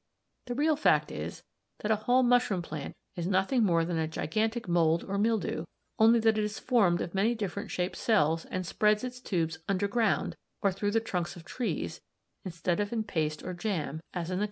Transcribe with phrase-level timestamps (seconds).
[0.47, 1.43] The real fact is,
[1.81, 5.63] that a whole mushroom plant is nothing more than a gigantic mould or mildew,
[5.99, 10.35] only that it is formed of many different shaped cells, and spreads its tubes underground
[10.63, 12.01] or through the trunks of trees
[12.43, 14.39] instead of in paste or jam, as in the case of the mould."